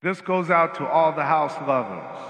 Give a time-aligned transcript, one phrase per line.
[0.00, 2.20] This goes out to all the house lovers,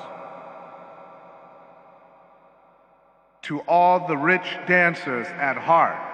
[3.43, 6.09] to all the rich dancers at heart.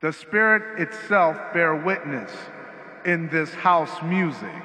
[0.00, 2.30] The Spirit itself bear witness
[3.04, 4.62] in this house music.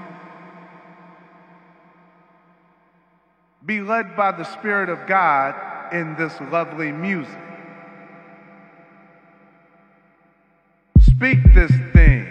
[3.66, 7.49] Be led by the Spirit of God in this lovely music.
[11.20, 12.26] Speak this thing.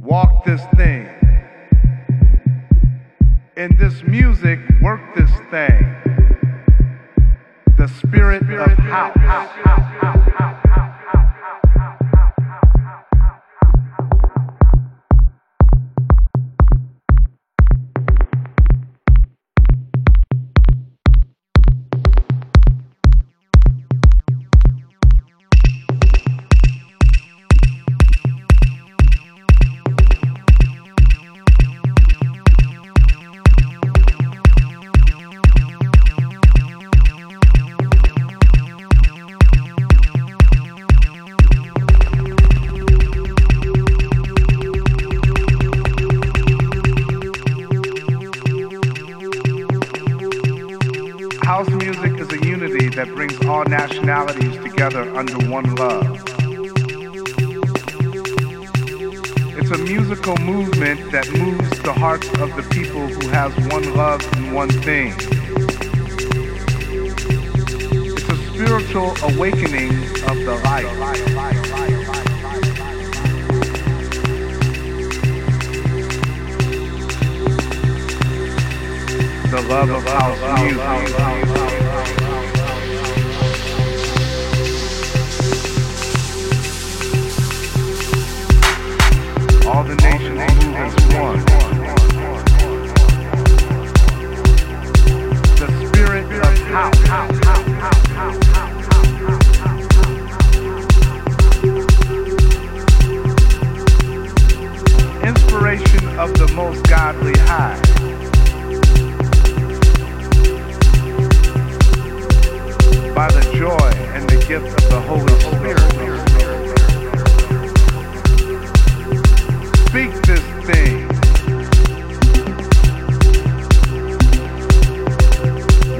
[0.00, 1.08] Walk this thing.
[3.56, 5.86] In this music, work this thing.
[7.78, 9.16] The spirit of house.
[9.18, 10.11] House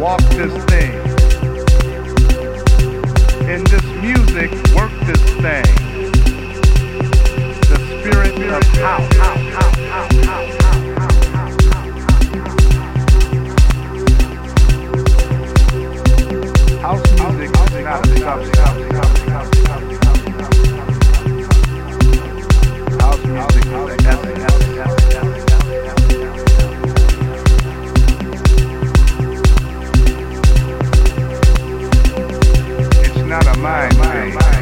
[0.02, 0.94] Walk this thing.
[3.48, 5.62] In this music, work this thing.
[7.70, 9.14] The spirit of house.
[16.80, 17.54] House music.
[17.54, 18.62] House music.
[33.32, 34.61] Not a mind.